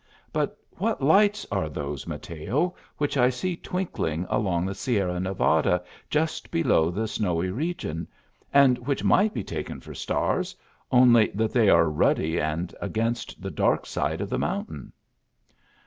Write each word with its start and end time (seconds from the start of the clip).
"But 0.33 0.57
what 0.79 1.03
lights 1.03 1.45
are 1.51 1.69
those, 1.69 2.07
Mateo, 2.07 2.73
which 2.97 3.17
I 3.17 3.29
see 3.29 3.55
twinkling 3.55 4.25
along 4.31 4.65
the 4.65 4.73
Sierra 4.73 5.19
Nevada, 5.19 5.83
just 6.09 6.49
below 6.49 6.89
the 6.89 7.07
snowy 7.07 7.51
region, 7.51 8.07
and 8.51 8.79
which 8.79 9.03
might 9.03 9.31
be 9.31 9.43
taken 9.43 9.79
for 9.79 9.93
stars, 9.93 10.55
only 10.91 11.27
that 11.35 11.53
they 11.53 11.69
are 11.69 11.85
ruddy 11.87 12.39
and 12.41 12.73
against 12.81 13.43
the 13.43 13.51
dark 13.51 13.85
side 13.85 14.21
of 14.21 14.29
the 14.31 14.39
mountain 14.39 14.91